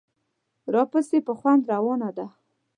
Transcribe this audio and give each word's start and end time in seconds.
راپسې 0.73 1.17
په 1.27 1.33
خوند 1.39 1.61
روانه 1.73 2.09
ده. 2.17 2.25